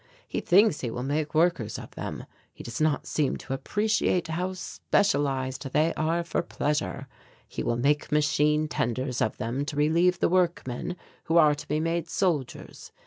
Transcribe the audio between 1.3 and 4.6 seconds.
workers of them. He does not seem to appreciate how